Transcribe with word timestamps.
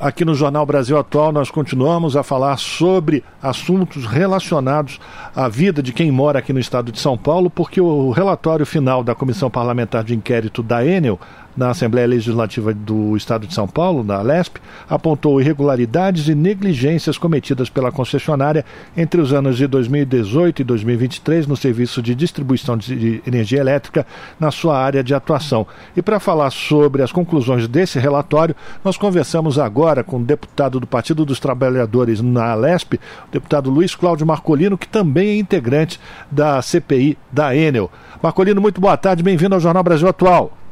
Aqui 0.00 0.24
no 0.24 0.34
Jornal 0.34 0.66
Brasil 0.66 0.98
Atual, 0.98 1.30
nós 1.30 1.52
continuamos 1.52 2.16
a 2.16 2.24
falar 2.24 2.56
sobre 2.56 3.22
assuntos 3.40 4.06
relacionados 4.06 4.98
à 5.36 5.48
vida 5.48 5.80
de 5.80 5.92
quem 5.92 6.10
mora 6.10 6.40
aqui 6.40 6.52
no 6.52 6.58
estado 6.58 6.90
de 6.90 6.98
São 6.98 7.16
Paulo, 7.16 7.48
porque 7.48 7.80
o 7.80 8.10
relatório 8.10 8.66
final 8.66 9.04
da 9.04 9.14
Comissão 9.14 9.48
Parlamentar 9.48 10.02
de 10.02 10.12
Inquérito 10.12 10.64
da 10.64 10.84
Enel 10.84 11.20
na 11.56 11.70
Assembleia 11.70 12.06
Legislativa 12.06 12.72
do 12.72 13.16
Estado 13.16 13.46
de 13.46 13.54
São 13.54 13.66
Paulo, 13.68 14.02
da 14.02 14.20
Lesp, 14.20 14.56
apontou 14.88 15.40
irregularidades 15.40 16.28
e 16.28 16.34
negligências 16.34 17.16
cometidas 17.16 17.68
pela 17.68 17.92
concessionária 17.92 18.64
entre 18.96 19.20
os 19.20 19.32
anos 19.32 19.56
de 19.56 19.66
2018 19.66 20.62
e 20.62 20.64
2023 20.64 21.46
no 21.46 21.56
serviço 21.56 22.02
de 22.02 22.14
distribuição 22.14 22.76
de 22.76 23.22
energia 23.26 23.60
elétrica 23.60 24.06
na 24.38 24.50
sua 24.50 24.78
área 24.78 25.02
de 25.02 25.14
atuação. 25.14 25.66
E 25.96 26.02
para 26.02 26.20
falar 26.20 26.50
sobre 26.50 27.02
as 27.02 27.12
conclusões 27.12 27.68
desse 27.68 27.98
relatório, 27.98 28.54
nós 28.84 28.96
conversamos 28.96 29.58
agora 29.58 30.02
com 30.02 30.18
o 30.18 30.24
deputado 30.24 30.80
do 30.80 30.86
Partido 30.86 31.24
dos 31.24 31.38
Trabalhadores 31.38 32.20
na 32.20 32.54
Lesp, 32.54 32.94
o 32.94 33.32
deputado 33.32 33.70
Luiz 33.70 33.94
Cláudio 33.94 34.26
Marcolino, 34.26 34.78
que 34.78 34.88
também 34.88 35.28
é 35.28 35.36
integrante 35.36 36.00
da 36.30 36.60
CPI 36.60 37.16
da 37.30 37.54
Enel. 37.54 37.90
Marcolino, 38.22 38.60
muito 38.60 38.80
boa 38.80 38.96
tarde, 38.96 39.22
bem-vindo 39.22 39.54
ao 39.54 39.60
Jornal 39.60 39.82
Brasil 39.82 40.08
Atual. 40.08 40.63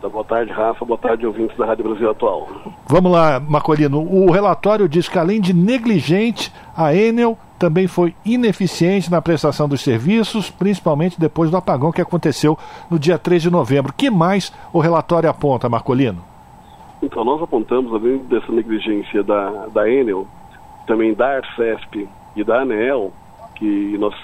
Então, 0.00 0.08
boa 0.08 0.24
tarde, 0.24 0.50
Rafa. 0.50 0.82
Boa 0.82 0.96
tarde, 0.96 1.26
ouvintes 1.26 1.54
da 1.58 1.66
Rádio 1.66 1.84
Brasil 1.84 2.10
Atual. 2.10 2.48
Vamos 2.88 3.12
lá, 3.12 3.38
Macolino. 3.38 4.00
O 4.00 4.30
relatório 4.30 4.88
diz 4.88 5.06
que, 5.10 5.18
além 5.18 5.42
de 5.42 5.52
negligente, 5.52 6.50
a 6.74 6.94
Enel 6.94 7.36
também 7.58 7.86
foi 7.86 8.14
ineficiente 8.24 9.10
na 9.10 9.20
prestação 9.20 9.68
dos 9.68 9.82
serviços, 9.82 10.50
principalmente 10.50 11.20
depois 11.20 11.50
do 11.50 11.56
apagão 11.58 11.92
que 11.92 12.00
aconteceu 12.00 12.58
no 12.90 12.98
dia 12.98 13.18
3 13.18 13.42
de 13.42 13.50
novembro. 13.50 13.92
O 13.92 13.94
que 13.94 14.08
mais 14.08 14.50
o 14.72 14.78
relatório 14.80 15.28
aponta, 15.28 15.68
Marcolino? 15.68 16.24
Então, 17.02 17.22
nós 17.22 17.42
apontamos, 17.42 17.92
além 17.92 18.16
dessa 18.20 18.50
negligência 18.50 19.22
da, 19.22 19.66
da 19.66 19.86
Enel, 19.86 20.26
também 20.86 21.12
da 21.12 21.36
Arcesp 21.36 22.08
e 22.34 22.42
da 22.42 22.62
ANEEL, 22.62 23.12
que 23.54 23.98
nós 23.98 24.14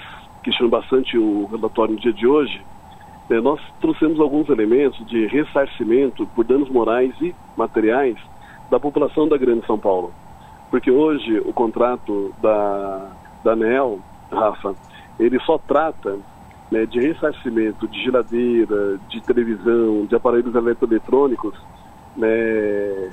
questionamos 0.42 0.81
bastante 0.81 1.19
o 1.19 1.47
relatório 1.53 1.92
no 1.92 2.01
dia 2.01 2.14
de 2.14 2.27
hoje, 2.27 2.62
é, 3.29 3.41
nós 3.41 3.61
trouxemos 3.81 4.21
alguns 4.21 4.49
elementos 4.49 5.05
de 5.07 5.27
ressarcimento 5.27 6.27
por 6.29 6.45
danos 6.45 6.69
morais 6.69 7.13
e 7.21 7.35
materiais 7.57 8.17
da 8.71 8.79
população 8.79 9.29
da 9.29 9.37
Grande 9.37 9.67
São 9.67 9.79
Paulo. 9.79 10.13
Porque 10.71 10.91
hoje 10.91 11.41
o 11.41 11.53
contrato 11.53 12.35
da, 12.41 13.11
da 13.43 13.53
ANEL, 13.53 14.01
Rafa, 14.31 14.75
ele 15.19 15.39
só 15.41 15.59
trata 15.59 16.19
né, 16.71 16.87
de 16.87 17.01
ressarcimento 17.01 17.87
de 17.89 18.03
geladeira, 18.03 18.99
de 19.09 19.21
televisão, 19.21 20.07
de 20.07 20.15
aparelhos 20.15 20.55
eletroeletrônicos, 20.55 21.55
né, 22.17 23.11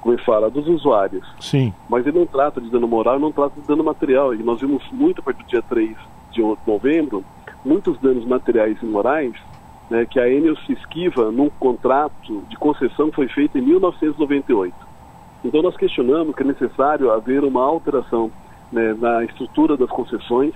como 0.00 0.14
ele 0.14 0.22
fala, 0.22 0.50
dos 0.50 0.66
usuários. 0.68 1.26
Sim. 1.38 1.72
Mas 1.88 2.06
ele 2.06 2.18
não 2.18 2.26
trata 2.26 2.60
de 2.60 2.70
dano 2.70 2.88
moral, 2.88 3.18
não 3.18 3.32
trata 3.32 3.60
de 3.60 3.66
dano 3.66 3.84
material. 3.84 4.34
E 4.34 4.42
nós 4.42 4.60
vimos 4.60 4.82
muito 4.90 5.20
a 5.20 5.24
partir 5.24 5.42
do 5.42 5.48
dia 5.48 5.62
3 5.62 5.96
de 6.32 6.40
novembro, 6.66 7.24
muitos 7.64 7.98
danos 7.98 8.24
materiais 8.24 8.78
e 8.82 8.86
morais 8.86 9.34
né, 9.90 10.06
que 10.06 10.20
a 10.20 10.30
Enel 10.30 10.56
se 10.58 10.72
esquiva 10.72 11.32
num 11.32 11.50
contrato 11.50 12.42
de 12.48 12.56
concessão 12.56 13.10
que 13.10 13.16
foi 13.16 13.28
feito 13.28 13.58
em 13.58 13.62
1998. 13.62 14.72
Então 15.44 15.62
nós 15.62 15.76
questionamos 15.76 16.34
que 16.34 16.42
é 16.42 16.46
necessário 16.46 17.10
haver 17.10 17.42
uma 17.42 17.62
alteração 17.62 18.30
né, 18.70 18.94
na 18.94 19.24
estrutura 19.24 19.76
das 19.76 19.90
concessões. 19.90 20.54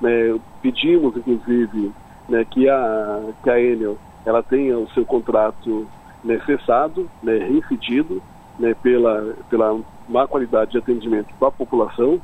Né, 0.00 0.38
pedimos, 0.60 1.16
inclusive, 1.16 1.92
né, 2.28 2.44
que, 2.44 2.68
a, 2.68 3.22
que 3.42 3.50
a 3.50 3.60
Enel 3.60 3.96
ela 4.26 4.42
tenha 4.42 4.76
o 4.76 4.88
seu 4.90 5.04
contrato 5.04 5.86
né, 6.24 6.40
cessado, 6.44 7.08
né, 7.22 7.36
reincidido, 7.38 8.20
né, 8.58 8.74
pela, 8.82 9.34
pela 9.48 9.78
má 10.08 10.26
qualidade 10.26 10.72
de 10.72 10.78
atendimento 10.78 11.32
para 11.38 11.48
a 11.48 11.52
população. 11.52 12.20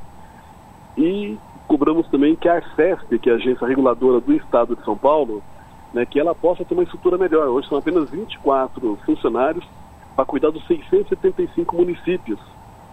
E 0.97 1.39
cobramos 1.69 2.09
também 2.09 2.35
que 2.35 2.48
a 2.48 2.55
Arcesp, 2.55 3.19
que 3.19 3.31
é 3.31 3.35
a 3.35 3.37
agência 3.37 3.67
reguladora 3.67 4.20
do 4.20 4.33
Estado 4.33 4.75
de 4.75 4.85
São 4.85 4.97
Paulo, 4.97 5.42
né, 5.92 6.06
que 6.06 6.18
ela 6.20 6.34
possa 6.34 6.64
ter 6.64 6.74
uma 6.74 6.83
estrutura 6.83 7.18
melhor. 7.18 7.48
Hoje 7.48 7.68
são 7.68 7.78
apenas 7.78 8.11
24 8.11 8.98
funcionários 9.05 9.64
para 10.14 10.24
cuidar 10.24 10.51
dos 10.51 10.67
675 10.67 11.74
municípios 11.77 12.39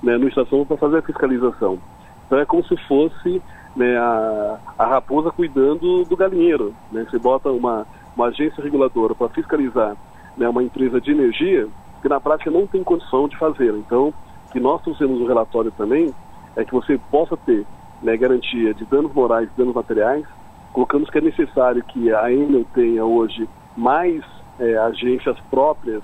né, 0.01 0.17
no 0.17 0.27
estação 0.27 0.65
para 0.65 0.77
fazer 0.77 0.97
a 0.99 1.01
fiscalização. 1.01 1.79
Então 2.25 2.39
é 2.39 2.45
como 2.45 2.63
se 2.65 2.75
fosse 2.87 3.41
né, 3.75 3.97
a, 3.97 4.59
a, 4.77 4.85
raposa 4.85 5.31
cuidando 5.31 6.03
do 6.05 6.15
galinheiro. 6.15 6.73
Né? 6.91 7.05
Você 7.09 7.17
bota 7.17 7.49
uma, 7.49 7.85
uma 8.15 8.27
agência 8.27 8.63
reguladora 8.63 9.15
para 9.15 9.29
fiscalizar 9.29 9.95
né, 10.35 10.47
uma 10.49 10.63
empresa 10.63 10.99
de 10.99 11.11
energia 11.11 11.67
que 12.01 12.09
na 12.09 12.19
prática 12.19 12.51
não 12.51 12.67
tem 12.67 12.83
condição 12.83 13.27
de 13.27 13.37
fazer. 13.37 13.73
Então, 13.73 14.13
que 14.51 14.59
nós 14.59 14.81
trouxemos 14.81 15.19
no 15.19 15.27
relatório 15.27 15.71
também 15.71 16.13
é 16.55 16.63
que 16.65 16.73
você 16.73 16.99
possa 17.11 17.37
ter 17.37 17.65
né, 18.01 18.15
garantia 18.17 18.73
de 18.73 18.85
danos 18.85 19.13
morais 19.13 19.49
danos 19.57 19.73
materiais, 19.73 20.25
colocamos 20.73 21.09
que 21.09 21.17
é 21.17 21.21
necessário 21.21 21.83
que 21.83 22.13
a 22.13 22.31
Enel 22.31 22.65
tenha 22.73 23.03
hoje 23.05 23.47
mais 23.75 24.23
é, 24.59 24.77
agências 24.77 25.39
próprias, 25.49 26.01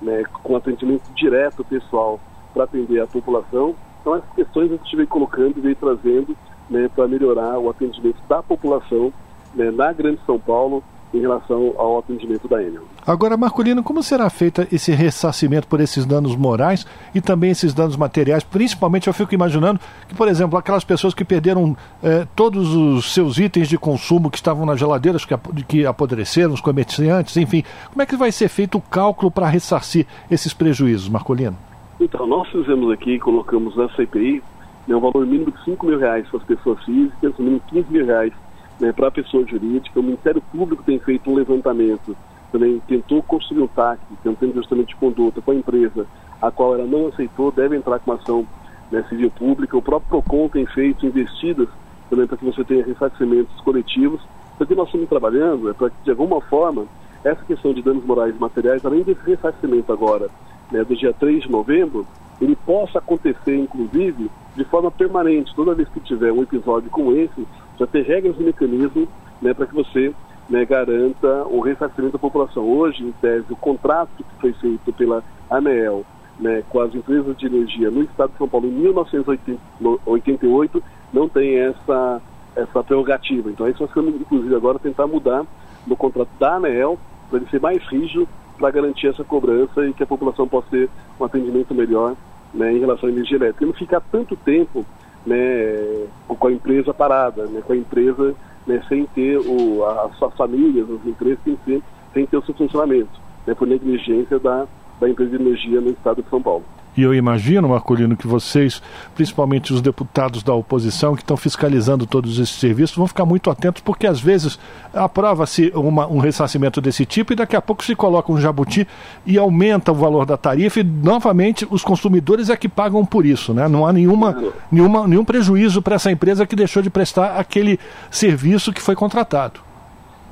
né, 0.00 0.24
com 0.42 0.56
atendimento 0.56 1.08
direto 1.14 1.64
pessoal 1.64 2.20
para 2.52 2.64
atender 2.64 3.00
a 3.00 3.06
população. 3.06 3.74
Então, 4.00 4.16
essas 4.16 4.30
questões 4.34 4.72
a 4.72 4.76
gente 4.76 4.96
vem 4.96 5.06
colocando 5.06 5.56
e 5.56 5.60
vem 5.60 5.74
trazendo 5.74 6.36
né, 6.68 6.88
para 6.94 7.06
melhorar 7.06 7.58
o 7.58 7.70
atendimento 7.70 8.20
da 8.28 8.42
população 8.42 9.12
né, 9.54 9.70
na 9.70 9.92
Grande 9.92 10.20
São 10.26 10.38
Paulo 10.38 10.82
em 11.12 11.20
relação 11.20 11.74
ao 11.76 11.98
atendimento 11.98 12.48
da 12.48 12.62
Enel. 12.62 12.82
Agora, 13.06 13.36
Marcolino, 13.36 13.82
como 13.82 14.02
será 14.02 14.28
feito 14.30 14.66
esse 14.72 14.92
ressarcimento 14.92 15.66
por 15.66 15.80
esses 15.80 16.06
danos 16.06 16.34
morais 16.36 16.86
e 17.14 17.20
também 17.20 17.50
esses 17.50 17.74
danos 17.74 17.96
materiais? 17.96 18.42
Principalmente, 18.42 19.08
eu 19.08 19.12
fico 19.12 19.34
imaginando 19.34 19.80
que, 20.08 20.14
por 20.14 20.28
exemplo, 20.28 20.58
aquelas 20.58 20.84
pessoas 20.84 21.12
que 21.12 21.24
perderam 21.24 21.76
eh, 22.02 22.26
todos 22.34 22.74
os 22.74 23.12
seus 23.12 23.38
itens 23.38 23.68
de 23.68 23.76
consumo 23.76 24.30
que 24.30 24.36
estavam 24.36 24.64
nas 24.64 24.78
geladeiras, 24.78 25.24
que, 25.24 25.36
que 25.68 25.86
apodreceram, 25.86 26.54
os 26.54 26.60
comerciantes, 26.60 27.36
enfim. 27.36 27.62
Como 27.90 28.02
é 28.02 28.06
que 28.06 28.16
vai 28.16 28.32
ser 28.32 28.48
feito 28.48 28.78
o 28.78 28.80
cálculo 28.80 29.30
para 29.30 29.48
ressarcir 29.48 30.06
esses 30.30 30.54
prejuízos, 30.54 31.08
Marcolino? 31.08 31.56
Então, 32.00 32.26
nós 32.26 32.48
fizemos 32.48 32.90
aqui, 32.90 33.18
colocamos 33.18 33.76
na 33.76 33.88
CPI, 33.90 34.42
né, 34.86 34.96
um 34.96 35.00
valor 35.00 35.26
mínimo 35.26 35.52
de 35.52 35.64
5 35.64 35.86
mil 35.86 35.98
reais 35.98 36.26
para 36.28 36.40
as 36.40 36.46
pessoas 36.46 36.82
físicas, 36.84 37.32
um 37.38 37.42
mínimo 37.42 37.62
de 37.66 37.82
15 37.82 37.92
mil 37.92 38.06
reais 38.06 38.32
né, 38.80 38.92
para 38.92 39.08
a 39.08 39.10
pessoa 39.10 39.46
jurídica. 39.46 40.00
O 40.00 40.02
Ministério 40.02 40.42
Público 40.52 40.82
tem 40.82 40.98
feito 40.98 41.30
um 41.30 41.34
levantamento, 41.34 42.16
também 42.50 42.80
tentou 42.86 43.22
construir 43.22 43.62
um 43.62 43.68
TAC, 43.68 44.00
tentando 44.22 44.54
justamente 44.54 44.88
de 44.88 44.96
conduta 44.96 45.40
com 45.40 45.50
a 45.50 45.54
empresa, 45.54 46.06
a 46.40 46.50
qual 46.50 46.74
ela 46.74 46.86
não 46.86 47.06
aceitou, 47.08 47.50
deve 47.50 47.76
entrar 47.76 47.98
com 48.00 48.10
uma 48.10 48.16
ação 48.18 48.46
né, 48.90 49.04
civil 49.08 49.30
pública. 49.30 49.76
O 49.76 49.82
próprio 49.82 50.08
PROCON 50.08 50.48
tem 50.48 50.66
feito 50.66 51.06
investidas 51.06 51.68
também 52.10 52.26
para 52.26 52.36
que 52.36 52.44
você 52.44 52.62
tenha 52.62 52.84
ressarcimentos 52.84 53.58
coletivos. 53.62 54.20
O 54.60 54.66
que 54.66 54.74
nós 54.74 54.86
estamos 54.86 55.08
trabalhando 55.08 55.70
é 55.70 55.72
para 55.72 55.88
que, 55.88 55.96
de 56.04 56.10
alguma 56.10 56.40
forma, 56.42 56.86
essa 57.24 57.42
questão 57.44 57.72
de 57.72 57.82
danos 57.82 58.04
morais 58.04 58.34
e 58.36 58.38
materiais, 58.38 58.84
além 58.84 59.02
desse 59.02 59.22
ressarcimento 59.24 59.92
agora, 59.92 60.28
né, 60.70 60.84
do 60.84 60.94
dia 60.94 61.12
3 61.12 61.44
de 61.44 61.50
novembro, 61.50 62.06
ele 62.40 62.54
possa 62.54 62.98
acontecer, 62.98 63.56
inclusive, 63.56 64.30
de 64.54 64.64
forma 64.64 64.90
permanente. 64.90 65.54
Toda 65.54 65.74
vez 65.74 65.88
que 65.88 66.00
tiver 66.00 66.32
um 66.32 66.42
episódio 66.42 66.90
como 66.90 67.12
esse, 67.16 67.46
já 67.78 67.86
ter 67.86 68.02
regras 68.02 68.34
e 68.38 68.42
mecanismos 68.42 69.08
né, 69.40 69.54
para 69.54 69.66
que 69.66 69.74
você 69.74 70.12
né, 70.48 70.64
garanta 70.64 71.44
o 71.46 71.60
ressarcimento 71.60 72.14
da 72.14 72.18
população. 72.18 72.64
Hoje, 72.64 73.04
em 73.04 73.12
tese, 73.12 73.46
o 73.50 73.56
contrato 73.56 74.10
que 74.16 74.24
foi 74.40 74.52
feito 74.54 74.92
pela 74.92 75.22
ANEEL 75.50 76.04
né, 76.38 76.62
com 76.68 76.80
as 76.80 76.94
empresas 76.94 77.36
de 77.36 77.46
energia 77.46 77.90
no 77.90 78.02
estado 78.02 78.32
de 78.32 78.38
São 78.38 78.48
Paulo 78.48 78.66
em 78.66 78.72
1988 78.72 80.82
não 81.12 81.28
tem 81.28 81.58
essa, 81.58 82.20
essa 82.56 82.82
prerrogativa. 82.82 83.50
Então, 83.50 83.68
isso 83.68 83.80
nós 83.80 83.90
estamos, 83.90 84.14
inclusive, 84.14 84.54
agora 84.54 84.78
tentar 84.78 85.06
mudar 85.06 85.44
no 85.86 85.96
contrato 85.96 86.30
da 86.38 86.56
ANEEL 86.56 86.98
para 87.28 87.38
ele 87.38 87.48
ser 87.50 87.60
mais 87.60 87.82
rígido 87.88 88.28
para 88.58 88.70
garantir 88.70 89.08
essa 89.08 89.24
cobrança 89.24 89.86
e 89.86 89.92
que 89.92 90.02
a 90.02 90.06
população 90.06 90.46
possa 90.46 90.68
ter 90.70 90.88
um 91.18 91.24
atendimento 91.24 91.74
melhor 91.74 92.14
né, 92.54 92.72
em 92.72 92.78
relação 92.78 93.08
à 93.08 93.12
energia 93.12 93.36
elétrica. 93.36 93.64
E 93.64 93.66
não 93.66 93.74
ficar 93.74 94.00
tanto 94.00 94.36
tempo 94.36 94.84
né, 95.26 96.01
com 96.26 96.48
a 96.48 96.52
empresa 96.52 96.94
parada, 96.94 97.46
né, 97.46 97.60
com 97.62 97.72
a 97.72 97.76
empresa 97.76 98.34
né, 98.66 98.82
sem 98.88 99.06
ter 99.06 99.38
o, 99.38 99.84
as 99.84 100.16
suas 100.16 100.34
famílias, 100.34 100.88
as 100.90 101.06
empresas 101.06 101.38
sem 101.44 101.56
ter, 101.56 101.82
sem 102.12 102.26
ter 102.26 102.36
o 102.36 102.44
seu 102.44 102.54
funcionamento, 102.54 103.20
né, 103.46 103.54
por 103.54 103.66
negligência 103.66 104.38
da, 104.38 104.66
da 105.00 105.08
empresa 105.08 105.36
de 105.36 105.42
energia 105.42 105.80
no 105.80 105.90
estado 105.90 106.22
de 106.22 106.30
São 106.30 106.42
Paulo. 106.42 106.64
E 106.96 107.02
eu 107.02 107.14
imagino, 107.14 107.70
Marcolino, 107.70 108.16
que 108.16 108.26
vocês, 108.26 108.82
principalmente 109.14 109.72
os 109.72 109.80
deputados 109.80 110.42
da 110.42 110.52
oposição 110.52 111.14
que 111.14 111.22
estão 111.22 111.36
fiscalizando 111.36 112.06
todos 112.06 112.38
esses 112.38 112.56
serviços, 112.56 112.96
vão 112.96 113.06
ficar 113.06 113.24
muito 113.24 113.50
atentos, 113.50 113.80
porque 113.80 114.06
às 114.06 114.20
vezes 114.20 114.58
aprova-se 114.92 115.72
um 115.74 116.18
ressarcimento 116.18 116.80
desse 116.80 117.06
tipo 117.06 117.32
e 117.32 117.36
daqui 117.36 117.56
a 117.56 117.62
pouco 117.62 117.82
se 117.82 117.94
coloca 117.94 118.30
um 118.30 118.38
jabuti 118.38 118.86
e 119.24 119.38
aumenta 119.38 119.90
o 119.90 119.94
valor 119.94 120.26
da 120.26 120.36
tarifa 120.36 120.80
e 120.80 120.84
novamente 120.84 121.66
os 121.70 121.82
consumidores 121.82 122.50
é 122.50 122.56
que 122.56 122.68
pagam 122.68 123.06
por 123.06 123.24
isso, 123.24 123.54
né? 123.54 123.68
Não 123.68 123.86
há 123.86 123.92
nenhuma, 123.92 124.52
nenhuma, 124.70 125.08
nenhum 125.08 125.24
prejuízo 125.24 125.80
para 125.80 125.94
essa 125.94 126.12
empresa 126.12 126.46
que 126.46 126.54
deixou 126.54 126.82
de 126.82 126.90
prestar 126.90 127.38
aquele 127.38 127.80
serviço 128.10 128.72
que 128.72 128.82
foi 128.82 128.94
contratado. 128.94 129.60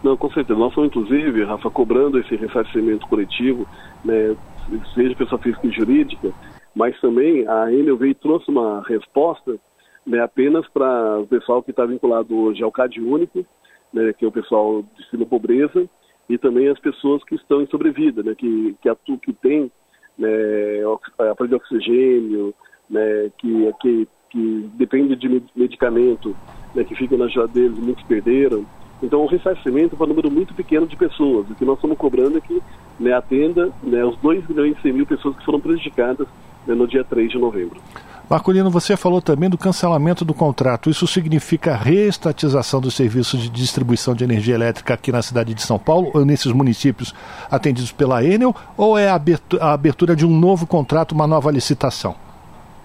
Não, 0.02 0.16
com 0.16 0.30
certeza. 0.30 0.58
Nós 0.58 0.70
estamos, 0.70 0.88
inclusive, 0.88 1.44
Rafa, 1.44 1.70
cobrando 1.70 2.18
esse 2.18 2.34
ressarcimento 2.34 3.06
coletivo, 3.06 3.66
né, 4.04 4.34
seja 4.94 5.14
pessoa 5.14 5.40
física 5.40 5.66
e 5.66 5.70
jurídica, 5.70 6.32
Mas 6.74 6.98
também 7.00 7.46
a 7.48 7.72
Enel 7.72 7.96
veio 7.96 8.14
trouxe 8.14 8.50
uma 8.50 8.82
resposta 8.82 9.58
né, 10.06 10.20
apenas 10.20 10.66
para 10.68 11.18
o 11.18 11.26
pessoal 11.26 11.62
que 11.62 11.70
está 11.70 11.84
vinculado 11.84 12.36
hoje 12.36 12.62
ao 12.62 12.72
CAD 12.72 13.00
Único, 13.00 13.44
né, 13.92 14.12
que 14.12 14.24
é 14.24 14.28
o 14.28 14.32
pessoal 14.32 14.82
de 14.96 15.08
cima 15.10 15.26
pobreza, 15.26 15.88
e 16.28 16.38
também 16.38 16.68
as 16.68 16.78
pessoas 16.78 17.22
que 17.24 17.34
estão 17.34 17.60
em 17.60 17.66
sobrevida, 17.66 18.22
né, 18.22 18.34
que, 18.34 18.76
que, 18.80 18.88
atu, 18.88 19.18
que 19.18 19.32
tem 19.32 19.70
né, 20.16 20.28
aparelho 21.18 21.48
de 21.48 21.54
oxigênio, 21.54 22.54
né, 22.88 23.30
que, 23.38 23.72
que, 23.80 24.08
que 24.30 24.70
depende 24.74 25.16
de 25.16 25.42
medicamento, 25.54 26.36
né, 26.74 26.84
que 26.84 26.94
ficam 26.94 27.18
nas 27.18 27.32
geladeiras 27.32 27.76
e 27.76 27.80
muitos 27.80 28.04
perderam. 28.04 28.64
Então, 29.02 29.22
o 29.22 29.26
ressarcimento 29.26 29.96
para 29.96 30.04
um 30.04 30.08
número 30.10 30.30
muito 30.30 30.54
pequeno 30.54 30.86
de 30.86 30.96
pessoas. 30.96 31.48
O 31.50 31.54
que 31.54 31.64
nós 31.64 31.76
estamos 31.76 31.96
cobrando 31.96 32.38
é 32.38 32.40
que 32.40 32.62
né, 32.98 33.12
atenda 33.12 33.70
né, 33.82 34.04
os 34.04 34.16
2 34.18 34.48
milhões 34.48 34.76
e 34.78 34.82
100 34.82 34.92
mil 34.92 35.06
pessoas 35.06 35.36
que 35.36 35.44
foram 35.44 35.60
prejudicadas 35.60 36.26
né, 36.66 36.74
no 36.74 36.86
dia 36.86 37.02
3 37.04 37.30
de 37.30 37.38
novembro. 37.38 37.80
Marcolino, 38.30 38.70
você 38.70 38.96
falou 38.96 39.20
também 39.20 39.50
do 39.50 39.58
cancelamento 39.58 40.24
do 40.24 40.32
contrato. 40.32 40.88
Isso 40.88 41.04
significa 41.04 41.74
reestatização 41.74 42.80
dos 42.80 42.94
serviços 42.94 43.40
de 43.40 43.50
distribuição 43.50 44.14
de 44.14 44.22
energia 44.22 44.54
elétrica 44.54 44.94
aqui 44.94 45.10
na 45.10 45.20
cidade 45.20 45.52
de 45.52 45.60
São 45.62 45.80
Paulo, 45.80 46.12
ou 46.14 46.24
nesses 46.24 46.52
municípios 46.52 47.12
atendidos 47.50 47.90
pela 47.90 48.22
Enel, 48.24 48.54
ou 48.76 48.96
é 48.96 49.08
a 49.08 49.16
abertura, 49.16 49.64
a 49.64 49.72
abertura 49.72 50.14
de 50.14 50.24
um 50.24 50.30
novo 50.30 50.64
contrato, 50.64 51.10
uma 51.10 51.26
nova 51.26 51.50
licitação? 51.50 52.14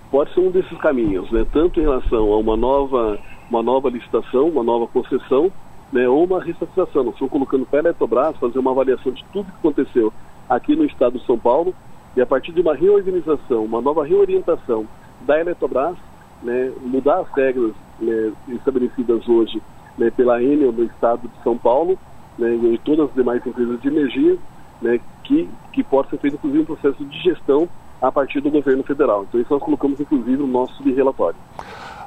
Pode 0.09 0.33
ser 0.33 0.39
um 0.39 0.49
desses 0.49 0.75
caminhos, 0.79 1.29
né? 1.31 1.45
tanto 1.53 1.79
em 1.79 1.83
relação 1.83 2.31
a 2.33 2.37
uma 2.39 2.57
nova, 2.57 3.19
uma 3.47 3.61
nova 3.61 3.87
licitação, 3.89 4.47
uma 4.47 4.63
nova 4.63 4.87
concessão, 4.87 5.51
né? 5.91 6.07
ou 6.07 6.23
uma 6.23 6.41
reestatização. 6.43 7.03
Nós 7.03 7.13
estamos 7.13 7.31
colocando 7.31 7.65
para 7.65 7.79
a 7.79 7.83
Eletrobras 7.83 8.37
fazer 8.37 8.59
uma 8.59 8.71
avaliação 8.71 9.11
de 9.11 9.23
tudo 9.31 9.51
que 9.51 9.57
aconteceu 9.57 10.13
aqui 10.49 10.75
no 10.75 10.85
estado 10.85 11.17
de 11.17 11.25
São 11.25 11.37
Paulo, 11.37 11.73
e 12.15 12.21
a 12.21 12.25
partir 12.25 12.53
de 12.53 12.61
uma 12.61 12.73
reorganização, 12.73 13.65
uma 13.65 13.81
nova 13.81 14.05
reorientação 14.05 14.87
da 15.21 15.39
Eletrobras, 15.39 15.97
né, 16.41 16.71
mudar 16.81 17.19
as 17.19 17.29
regras 17.31 17.73
né, 17.99 18.31
estabelecidas 18.49 19.27
hoje 19.27 19.61
né, 19.97 20.11
pela 20.11 20.41
Enel 20.41 20.71
no 20.71 20.83
estado 20.83 21.27
de 21.27 21.43
São 21.43 21.57
Paulo 21.57 21.97
né, 22.37 22.53
e 22.55 22.77
todas 22.79 23.09
as 23.09 23.15
demais 23.15 23.45
empresas 23.45 23.81
de 23.81 23.87
energia, 23.87 24.37
né, 24.81 24.99
que, 25.23 25.49
que 25.73 25.83
pode 25.83 26.09
ser 26.09 26.17
feito 26.19 26.35
inclusive 26.35 26.61
um 26.61 26.65
processo 26.65 27.03
de 27.03 27.19
gestão 27.19 27.67
a 28.01 28.11
partir 28.11 28.41
do 28.41 28.51
governo 28.51 28.83
federal. 28.83 29.25
Então 29.27 29.39
isso 29.39 29.51
nós 29.51 29.63
colocamos 29.63 29.99
inclusive 29.99 30.37
no 30.37 30.47
nosso 30.47 30.83
relatório. 30.83 31.37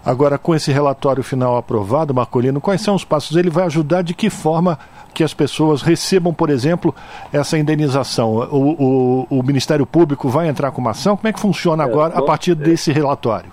Agora, 0.09 0.39
com 0.39 0.55
esse 0.55 0.73
relatório 0.73 1.23
final 1.23 1.59
aprovado, 1.59 2.15
Marcolino, 2.15 2.63
quais 2.63 2.81
são 2.81 2.95
os 2.95 3.05
passos? 3.05 3.37
Ele 3.37 3.51
vai 3.51 3.67
ajudar 3.67 4.01
de 4.01 4.15
que 4.15 4.31
forma 4.31 4.79
que 5.13 5.23
as 5.23 5.35
pessoas 5.35 5.83
recebam, 5.83 6.33
por 6.33 6.49
exemplo, 6.49 6.95
essa 7.31 7.59
indenização? 7.59 8.37
O, 8.51 9.27
o, 9.29 9.39
o 9.39 9.43
Ministério 9.43 9.85
Público 9.85 10.27
vai 10.31 10.49
entrar 10.49 10.71
com 10.71 10.81
uma 10.81 10.93
ação? 10.93 11.15
Como 11.15 11.29
é 11.29 11.33
que 11.35 11.39
funciona 11.39 11.85
é, 11.85 11.87
agora 11.87 12.17
a 12.17 12.23
partir 12.23 12.53
é. 12.53 12.55
desse 12.55 12.91
relatório? 12.91 13.51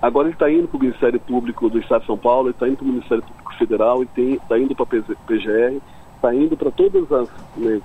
Agora 0.00 0.28
ele 0.28 0.34
está 0.34 0.50
indo 0.50 0.66
para 0.68 0.78
o 0.78 0.80
Ministério 0.80 1.20
Público 1.20 1.68
do 1.68 1.78
Estado 1.78 2.00
de 2.00 2.06
São 2.06 2.16
Paulo, 2.16 2.46
ele 2.46 2.54
está 2.54 2.66
indo 2.66 2.78
para 2.78 2.84
o 2.84 2.88
Ministério 2.88 3.22
Público 3.22 3.54
Federal, 3.58 4.02
está 4.02 4.58
indo 4.58 4.74
para 4.74 4.84
a 4.84 5.14
PGR, 5.26 5.82
está 6.16 6.34
indo 6.34 6.56
para 6.56 6.70
todas 6.70 7.12
as, 7.12 7.28
né, 7.58 7.78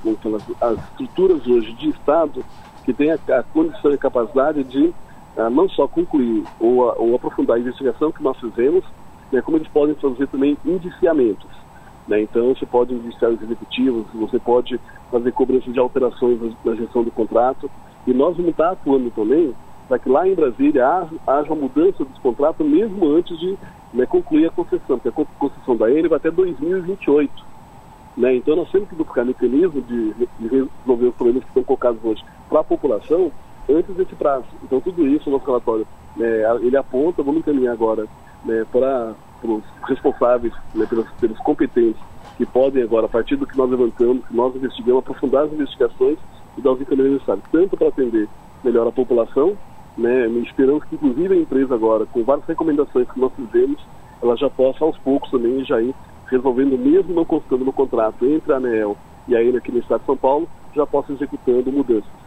as, 0.61 0.79
estruturas 0.91 1.45
hoje 1.45 1.73
de 1.73 1.89
Estado 1.89 2.45
que 2.85 2.93
têm 2.93 3.11
a, 3.11 3.19
a 3.37 3.43
condição 3.43 3.91
e 3.91 3.97
capacidade 3.97 4.63
de 4.63 4.93
ah, 5.37 5.49
não 5.49 5.67
só 5.69 5.87
concluir 5.87 6.43
ou, 6.59 6.93
ou, 6.97 7.15
aprofundar 7.15 7.57
a 7.57 7.59
investigação 7.59 8.11
que 8.11 8.23
nós 8.23 8.37
fizemos, 8.39 8.83
né, 9.31 9.41
como 9.41 9.57
eles 9.57 9.67
podem 9.67 9.95
fazer 9.95 10.27
também 10.27 10.57
indiciamentos. 10.65 11.49
Né? 12.07 12.21
Então, 12.21 12.53
você 12.53 12.65
pode 12.65 12.93
indiciar 12.93 13.31
os 13.31 13.41
executivos, 13.41 14.05
você 14.13 14.39
pode 14.39 14.79
fazer 15.11 15.31
cobrança 15.31 15.71
de 15.71 15.79
alterações 15.79 16.39
na 16.63 16.75
gestão 16.75 17.03
do 17.03 17.11
contrato, 17.11 17.69
e 18.07 18.13
nós 18.13 18.35
vamos 18.37 18.51
estar 18.51 18.71
atuando 18.71 19.09
também 19.11 19.53
para 19.87 19.99
que 19.99 20.09
lá 20.09 20.27
em 20.27 20.35
Brasília 20.35 21.07
haja 21.27 21.53
uma 21.53 21.61
mudança 21.61 22.03
dos 22.03 22.17
contratos 22.19 22.65
mesmo 22.65 23.05
antes 23.07 23.37
de 23.39 23.57
né, 23.93 24.05
concluir 24.05 24.47
a 24.47 24.51
concessão, 24.51 24.99
porque 24.99 25.09
a 25.09 25.25
concessão 25.39 25.75
da 25.75 25.91
ENE 25.91 26.07
vai 26.07 26.17
até 26.17 26.31
2028. 26.31 27.31
Né? 28.17 28.35
Então 28.35 28.55
nós 28.55 28.71
temos 28.71 28.89
que 28.89 28.95
buscar 28.95 29.25
mecanismo 29.25 29.81
de, 29.81 30.13
de 30.13 30.47
resolver 30.47 31.07
os 31.07 31.15
problemas 31.15 31.43
que 31.43 31.49
estão 31.49 31.63
colocados 31.63 32.03
hoje 32.03 32.23
para 32.49 32.61
a 32.61 32.63
população 32.63 33.31
antes 33.69 33.95
desse 33.95 34.15
prazo. 34.15 34.45
Então 34.63 34.79
tudo 34.79 35.07
isso, 35.07 35.29
o 35.29 35.33
nosso 35.33 35.45
relatório, 35.45 35.87
né, 36.15 36.27
ele 36.61 36.77
aponta, 36.77 37.23
vamos 37.23 37.39
encaminhar 37.39 37.73
agora 37.73 38.05
né, 38.43 38.65
para 38.71 39.13
os 39.43 39.63
responsáveis, 39.87 40.53
né, 40.73 40.85
pelos, 40.85 41.09
pelos 41.19 41.37
competentes, 41.39 42.01
que 42.37 42.45
podem 42.45 42.83
agora, 42.83 43.05
a 43.05 43.09
partir 43.09 43.35
do 43.35 43.47
que 43.47 43.57
nós 43.57 43.69
levantamos, 43.69 44.25
que 44.25 44.35
nós 44.35 44.55
investigamos, 44.55 44.99
aprofundar 44.99 45.45
as 45.45 45.53
investigações 45.53 46.17
e 46.57 46.61
dar 46.61 46.71
os 46.71 46.81
encaminhamentos 46.81 47.27
necessários, 47.27 47.45
tanto 47.51 47.77
para 47.77 47.87
atender 47.87 48.27
melhor 48.63 48.87
a 48.87 48.91
população, 48.91 49.57
né, 49.97 50.27
esperamos 50.27 50.83
que 50.85 50.95
inclusive 50.95 51.33
a 51.33 51.37
empresa 51.37 51.75
agora, 51.75 52.05
com 52.05 52.23
várias 52.23 52.45
recomendações 52.45 53.09
que 53.09 53.19
nós 53.19 53.31
fizemos, 53.33 53.79
ela 54.21 54.35
já 54.35 54.49
possa 54.49 54.83
aos 54.83 54.97
poucos 54.99 55.29
também 55.29 55.63
já 55.63 55.81
ir 55.81 55.93
resolvendo, 56.27 56.77
mesmo 56.77 57.13
não 57.13 57.25
constando 57.25 57.63
no 57.63 57.71
contrato 57.71 58.25
entre 58.25 58.51
a 58.51 58.57
ANEL 58.57 58.97
e 59.27 59.35
a 59.35 59.43
ENA 59.43 59.59
aqui 59.59 59.71
no 59.71 59.79
Estado 59.79 60.01
de 60.01 60.05
São 60.05 60.17
Paulo, 60.17 60.47
já 60.75 60.85
possa 60.85 61.13
executando 61.13 61.71
mudanças. 61.71 62.24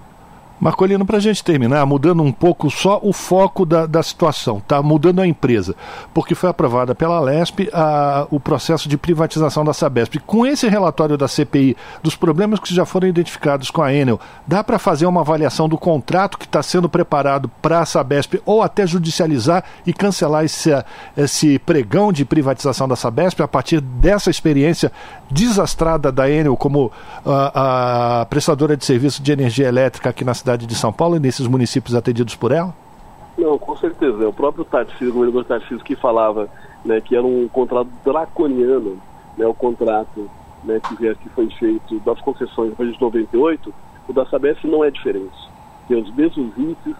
Marcolino, 0.60 1.06
para 1.06 1.18
a 1.18 1.20
gente 1.20 1.44
terminar, 1.44 1.86
mudando 1.86 2.22
um 2.22 2.32
pouco 2.32 2.68
só 2.68 2.98
o 3.02 3.12
foco 3.12 3.64
da, 3.64 3.86
da 3.86 4.02
situação, 4.02 4.60
tá? 4.60 4.82
Mudando 4.82 5.20
a 5.20 5.26
empresa, 5.26 5.76
porque 6.12 6.34
foi 6.34 6.50
aprovada 6.50 6.94
pela 6.94 7.20
LESP 7.20 7.70
a, 7.72 8.26
o 8.30 8.40
processo 8.40 8.88
de 8.88 8.98
privatização 8.98 9.64
da 9.64 9.72
Sabesp. 9.72 10.18
Com 10.26 10.44
esse 10.44 10.68
relatório 10.68 11.16
da 11.16 11.28
CPI, 11.28 11.76
dos 12.02 12.16
problemas 12.16 12.58
que 12.58 12.74
já 12.74 12.84
foram 12.84 13.06
identificados 13.06 13.70
com 13.70 13.82
a 13.82 13.94
Enel, 13.94 14.18
dá 14.46 14.64
para 14.64 14.80
fazer 14.80 15.06
uma 15.06 15.20
avaliação 15.20 15.68
do 15.68 15.78
contrato 15.78 16.36
que 16.36 16.44
está 16.44 16.62
sendo 16.62 16.88
preparado 16.88 17.48
para 17.62 17.80
a 17.80 17.86
Sabesp 17.86 18.40
ou 18.44 18.60
até 18.60 18.84
judicializar 18.84 19.62
e 19.86 19.92
cancelar 19.92 20.44
esse, 20.44 20.70
esse 21.16 21.58
pregão 21.60 22.12
de 22.12 22.24
privatização 22.24 22.88
da 22.88 22.96
Sabesp 22.96 23.40
a 23.40 23.48
partir 23.48 23.80
dessa 23.80 24.28
experiência 24.28 24.90
desastrada 25.30 26.10
da 26.10 26.28
Enel 26.28 26.56
como 26.56 26.90
a, 27.24 28.22
a 28.22 28.26
prestadora 28.26 28.76
de 28.76 28.84
serviço 28.84 29.22
de 29.22 29.30
energia 29.30 29.68
elétrica 29.68 30.10
aqui 30.10 30.24
na 30.24 30.34
cidade? 30.34 30.47
Cidade 30.48 30.66
de 30.66 30.74
São 30.74 30.90
Paulo 30.90 31.16
e 31.16 31.20
nesses 31.20 31.46
municípios 31.46 31.94
atendidos 31.94 32.34
por 32.34 32.52
ela? 32.52 32.74
Não, 33.36 33.58
com 33.58 33.76
certeza. 33.76 34.26
O 34.26 34.32
próprio 34.32 34.64
Tarcísio, 34.64 35.10
o 35.10 35.12
governador 35.12 35.44
Tarcísio, 35.44 35.84
que 35.84 35.94
falava 35.94 36.48
né, 36.84 37.00
que 37.00 37.14
era 37.14 37.26
um 37.26 37.46
contrato 37.48 37.88
draconiano, 38.04 38.98
né, 39.36 39.46
o 39.46 39.52
contrato 39.52 40.28
né, 40.64 40.80
que, 40.80 40.96
que 40.96 41.28
foi 41.30 41.50
feito 41.50 42.00
das 42.00 42.18
concessões 42.20 42.70
depois 42.70 42.92
de 42.92 43.00
98, 43.00 43.74
o 44.08 44.12
da 44.12 44.24
Sabesp 44.26 44.64
não 44.66 44.82
é 44.82 44.90
diferente. 44.90 45.36
Tem 45.86 46.00
os 46.00 46.14
mesmos 46.14 46.56
índices, 46.56 46.96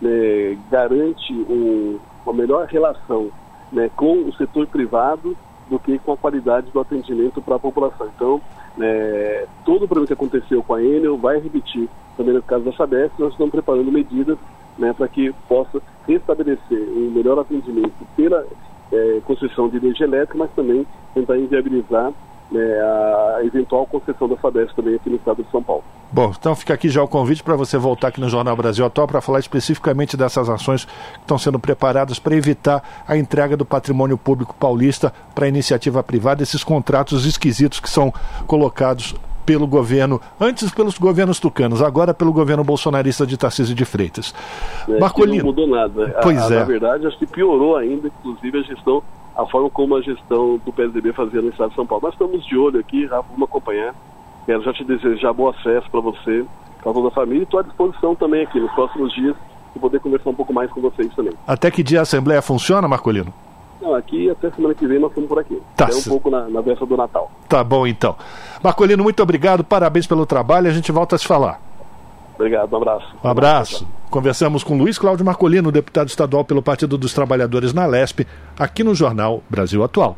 né, 0.00 0.56
garante 0.70 1.32
um, 1.32 1.98
uma 2.24 2.32
melhor 2.32 2.66
relação 2.66 3.30
né, 3.72 3.90
com 3.96 4.28
o 4.28 4.32
setor 4.34 4.66
privado 4.68 5.36
do 5.68 5.78
que 5.78 5.98
com 5.98 6.12
a 6.12 6.16
qualidade 6.16 6.70
do 6.70 6.78
atendimento 6.78 7.42
para 7.42 7.56
a 7.56 7.58
população. 7.58 8.08
Então, 8.14 8.40
né, 8.76 9.44
todo 9.64 9.84
o 9.84 9.88
problema 9.88 10.06
que 10.06 10.12
aconteceu 10.12 10.62
com 10.62 10.74
a 10.74 10.82
Enel 10.82 11.18
vai 11.18 11.40
repetir 11.40 11.88
também 12.16 12.34
no 12.34 12.42
caso 12.42 12.64
da 12.64 12.72
Sabesp, 12.72 13.12
nós 13.18 13.32
estamos 13.32 13.50
preparando 13.50 13.90
medidas 13.90 14.38
né, 14.78 14.92
para 14.92 15.08
que 15.08 15.32
possa 15.48 15.80
restabelecer 16.06 16.88
um 16.96 17.10
melhor 17.10 17.38
atendimento 17.38 17.92
pela 18.16 18.44
é, 18.92 19.20
construção 19.24 19.68
de 19.68 19.76
energia 19.76 20.06
elétrica, 20.06 20.36
mas 20.36 20.50
também 20.52 20.86
tentar 21.14 21.36
inviabilizar 21.38 22.12
né, 22.50 22.80
a 22.80 23.40
eventual 23.44 23.86
concessão 23.86 24.28
da 24.28 24.36
Sabesp 24.36 24.74
também 24.76 24.94
aqui 24.94 25.08
no 25.08 25.16
estado 25.16 25.42
de 25.42 25.50
São 25.50 25.62
Paulo. 25.62 25.82
Bom, 26.12 26.30
então 26.38 26.54
fica 26.54 26.74
aqui 26.74 26.90
já 26.90 27.02
o 27.02 27.08
convite 27.08 27.42
para 27.42 27.56
você 27.56 27.78
voltar 27.78 28.08
aqui 28.08 28.20
no 28.20 28.28
Jornal 28.28 28.54
Brasil 28.54 28.84
Atual 28.84 29.06
para 29.06 29.22
falar 29.22 29.38
especificamente 29.38 30.14
dessas 30.14 30.50
ações 30.50 30.84
que 30.84 31.20
estão 31.20 31.38
sendo 31.38 31.58
preparadas 31.58 32.18
para 32.18 32.36
evitar 32.36 32.82
a 33.08 33.16
entrega 33.16 33.56
do 33.56 33.64
patrimônio 33.64 34.18
público 34.18 34.54
paulista 34.54 35.12
para 35.34 35.48
iniciativa 35.48 36.02
privada, 36.02 36.42
esses 36.42 36.62
contratos 36.62 37.24
esquisitos 37.24 37.80
que 37.80 37.88
são 37.88 38.12
colocados 38.46 39.14
pelo 39.44 39.66
governo, 39.66 40.20
antes 40.40 40.70
pelos 40.70 40.98
governos 40.98 41.38
tucanos, 41.38 41.82
agora 41.82 42.14
pelo 42.14 42.32
governo 42.32 42.64
bolsonarista 42.64 43.26
de 43.26 43.36
Tarcísio 43.36 43.74
de 43.74 43.84
Freitas. 43.84 44.34
É, 44.88 44.98
Marcolino. 44.98 45.38
Não 45.38 45.44
mudou 45.46 45.66
nada. 45.66 46.16
Pois 46.22 46.38
a, 46.50 46.54
é. 46.54 46.58
Na 46.58 46.64
verdade, 46.64 47.06
acho 47.06 47.18
que 47.18 47.26
piorou 47.26 47.76
ainda, 47.76 48.08
inclusive, 48.08 48.58
a 48.58 48.62
gestão, 48.62 49.02
a 49.36 49.46
forma 49.46 49.70
como 49.70 49.96
a 49.96 50.02
gestão 50.02 50.60
do 50.64 50.72
PSDB 50.72 51.12
fazia 51.12 51.40
no 51.42 51.48
estado 51.48 51.70
de 51.70 51.76
São 51.76 51.86
Paulo. 51.86 52.04
Nós 52.04 52.14
estamos 52.14 52.44
de 52.46 52.56
olho 52.56 52.78
aqui, 52.80 53.06
Rafa, 53.06 53.28
vamos 53.30 53.48
acompanhar. 53.48 53.94
Quero 54.46 54.62
já 54.62 54.72
te 54.72 54.84
desejar 54.84 55.32
boa 55.32 55.52
festa 55.54 55.88
para 55.90 56.00
você, 56.00 56.44
para 56.82 56.92
toda 56.92 57.08
a 57.08 57.10
família, 57.12 57.40
e 57.40 57.44
estou 57.44 57.60
à 57.60 57.62
disposição 57.62 58.14
também 58.14 58.42
aqui 58.42 58.58
nos 58.58 58.72
próximos 58.72 59.12
dias 59.14 59.36
e 59.74 59.78
poder 59.78 60.00
conversar 60.00 60.30
um 60.30 60.34
pouco 60.34 60.52
mais 60.52 60.70
com 60.70 60.80
vocês 60.80 61.14
também. 61.14 61.32
Até 61.46 61.70
que 61.70 61.82
dia 61.82 62.00
a 62.00 62.02
Assembleia 62.02 62.42
funciona, 62.42 62.86
Marcolino? 62.88 63.32
Não, 63.82 63.94
aqui 63.96 64.30
até 64.30 64.48
semana 64.52 64.74
que 64.74 64.86
vem 64.86 65.00
nós 65.00 65.10
estamos 65.10 65.28
por 65.28 65.40
aqui. 65.40 65.60
Tá. 65.76 65.86
Até 65.86 65.96
um 65.96 66.02
pouco 66.02 66.30
na, 66.30 66.48
na 66.48 66.60
véspera 66.60 66.86
do 66.86 66.96
Natal. 66.96 67.30
Tá 67.48 67.64
bom, 67.64 67.84
então. 67.84 68.14
Marcolino, 68.62 69.02
muito 69.02 69.20
obrigado, 69.20 69.64
parabéns 69.64 70.06
pelo 70.06 70.24
trabalho, 70.24 70.68
a 70.68 70.72
gente 70.72 70.92
volta 70.92 71.16
a 71.16 71.18
se 71.18 71.26
falar. 71.26 71.60
Obrigado, 72.36 72.72
um 72.72 72.76
abraço. 72.76 73.06
Um 73.22 73.28
abraço. 73.28 73.88
Conversamos 74.08 74.62
com 74.62 74.78
Luiz 74.78 74.98
Cláudio 74.98 75.26
Marcolino, 75.26 75.72
deputado 75.72 76.08
estadual 76.08 76.44
pelo 76.44 76.62
Partido 76.62 76.96
dos 76.96 77.12
Trabalhadores 77.12 77.72
na 77.72 77.84
LESP, 77.84 78.26
aqui 78.56 78.84
no 78.84 78.94
Jornal 78.94 79.42
Brasil 79.50 79.82
Atual. 79.82 80.16